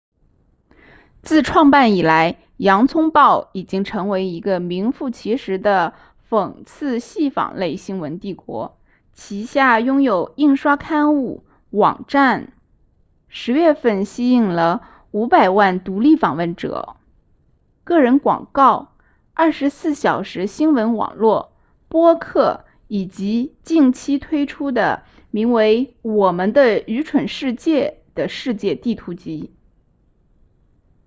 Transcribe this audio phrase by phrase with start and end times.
[1.23, 5.93] 自创办以来洋葱报已经成为一个名副其实的
[6.29, 8.77] 讽刺戏仿类新闻帝国
[9.13, 12.53] 旗下拥有印刷刊物网站
[13.31, 14.81] 10月份吸引了
[15.13, 16.97] 500万独立访问者
[17.85, 18.91] 个人广告
[19.35, 21.53] 24小时新闻网络
[21.87, 29.53] 播客以及近期推出的名为我们的愚蠢世界的世界地图集